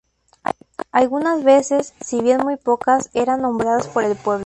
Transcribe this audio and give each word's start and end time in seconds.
Algunas 0.91 1.43
veces, 1.43 1.93
si 2.01 2.21
bien 2.23 2.39
muy 2.41 2.55
pocas, 2.55 3.11
eran 3.13 3.43
nombrados 3.43 3.87
por 3.87 4.03
el 4.03 4.15
pueblo. 4.17 4.39